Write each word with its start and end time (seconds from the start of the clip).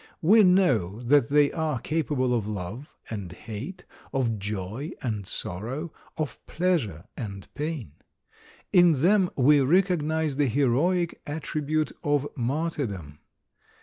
We 0.23 0.41
know 0.41 0.99
that 1.01 1.29
they 1.29 1.51
are 1.51 1.77
capable 1.79 2.33
of 2.33 2.47
love 2.47 2.89
and 3.11 3.31
hate, 3.31 3.85
of 4.11 4.39
joy 4.39 4.93
and 5.03 5.27
sorrow, 5.27 5.93
of 6.17 6.43
pleasure 6.47 7.03
and 7.15 7.47
pain. 7.53 7.91
In 8.73 8.93
them 8.93 9.29
we 9.35 9.61
recognize 9.61 10.37
the 10.37 10.47
heroic 10.47 11.21
attribute 11.27 11.91
of 12.03 12.27
martyrdom. 12.35 13.19